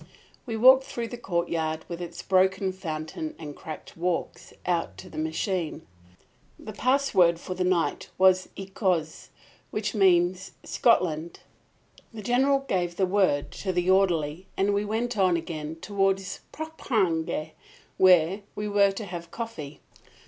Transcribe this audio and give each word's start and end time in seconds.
We 0.47 0.57
walked 0.57 0.85
through 0.85 1.09
the 1.09 1.15
courtyard, 1.19 1.85
with 1.87 2.01
its 2.01 2.23
broken 2.23 2.71
fountain 2.71 3.35
and 3.37 3.55
cracked 3.55 3.95
walks, 3.95 4.51
out 4.65 4.97
to 4.97 5.11
the 5.11 5.19
machine. 5.19 5.85
The 6.57 6.73
password 6.73 7.39
for 7.39 7.53
the 7.53 7.63
night 7.63 8.09
was 8.17 8.49
"Écosse," 8.57 9.29
which 9.69 9.93
means 9.93 10.53
"Scotland." 10.63 11.41
The 12.11 12.23
General 12.23 12.65
gave 12.67 12.95
the 12.95 13.05
word 13.05 13.51
to 13.61 13.71
the 13.71 13.91
orderly 13.91 14.47
and 14.57 14.73
we 14.73 14.83
went 14.85 15.19
on 15.19 15.37
again 15.37 15.75
toward 15.81 16.17
Poperinghe, 16.51 17.51
where 17.97 18.41
we 18.55 18.67
were 18.67 18.91
to 18.93 19.05
have 19.05 19.29
coffee. 19.29 19.81